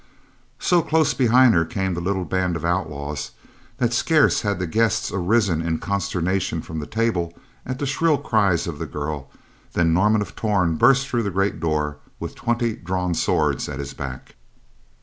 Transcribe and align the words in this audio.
So 0.57 0.81
close 0.81 1.13
behind 1.13 1.53
her 1.53 1.63
came 1.63 1.93
the 1.93 2.01
little 2.01 2.25
band 2.25 2.55
of 2.55 2.65
outlaws 2.65 3.33
that 3.77 3.93
scarce 3.93 4.41
had 4.41 4.57
the 4.57 4.65
guests 4.65 5.11
arisen 5.11 5.61
in 5.61 5.77
consternation 5.77 6.63
from 6.63 6.79
the 6.79 6.87
table 6.87 7.37
at 7.67 7.77
the 7.77 7.85
shrill 7.85 8.17
cries 8.17 8.65
of 8.65 8.79
the 8.79 8.87
girl 8.87 9.29
than 9.73 9.93
Norman 9.93 10.23
of 10.23 10.35
Torn 10.35 10.75
burst 10.75 11.07
through 11.07 11.21
the 11.21 11.29
great 11.29 11.59
door 11.59 11.97
with 12.19 12.33
twenty 12.33 12.75
drawn 12.75 13.13
swords 13.13 13.69
at 13.69 13.77
his 13.77 13.93
back. 13.93 14.33